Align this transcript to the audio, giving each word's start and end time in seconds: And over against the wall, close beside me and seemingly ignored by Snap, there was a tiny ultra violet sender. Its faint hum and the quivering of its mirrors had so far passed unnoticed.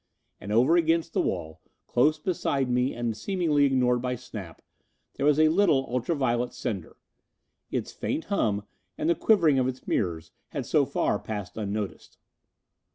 And 0.39 0.51
over 0.51 0.75
against 0.77 1.13
the 1.13 1.21
wall, 1.21 1.61
close 1.85 2.17
beside 2.17 2.71
me 2.71 2.91
and 2.95 3.15
seemingly 3.15 3.65
ignored 3.65 4.01
by 4.01 4.15
Snap, 4.15 4.63
there 5.13 5.27
was 5.27 5.37
a 5.37 5.45
tiny 5.47 5.63
ultra 5.73 6.15
violet 6.15 6.53
sender. 6.55 6.97
Its 7.69 7.91
faint 7.91 8.23
hum 8.25 8.63
and 8.97 9.07
the 9.07 9.13
quivering 9.13 9.59
of 9.59 9.67
its 9.67 9.85
mirrors 9.87 10.31
had 10.47 10.65
so 10.65 10.87
far 10.87 11.19
passed 11.19 11.55
unnoticed. 11.55 12.17